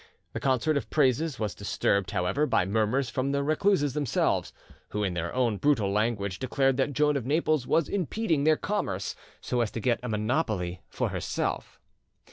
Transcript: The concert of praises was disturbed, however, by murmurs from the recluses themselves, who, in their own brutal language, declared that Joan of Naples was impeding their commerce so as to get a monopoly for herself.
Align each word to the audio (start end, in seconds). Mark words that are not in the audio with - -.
The 0.33 0.39
concert 0.39 0.77
of 0.77 0.89
praises 0.89 1.37
was 1.37 1.53
disturbed, 1.53 2.09
however, 2.09 2.47
by 2.47 2.65
murmurs 2.65 3.07
from 3.11 3.31
the 3.33 3.43
recluses 3.43 3.93
themselves, 3.93 4.51
who, 4.89 5.03
in 5.03 5.13
their 5.13 5.31
own 5.31 5.57
brutal 5.57 5.91
language, 5.91 6.39
declared 6.39 6.75
that 6.77 6.93
Joan 6.93 7.15
of 7.15 7.27
Naples 7.27 7.67
was 7.67 7.87
impeding 7.87 8.43
their 8.43 8.57
commerce 8.57 9.15
so 9.41 9.61
as 9.61 9.69
to 9.69 9.79
get 9.79 9.99
a 10.01 10.09
monopoly 10.09 10.81
for 10.89 11.09
herself. 11.09 11.79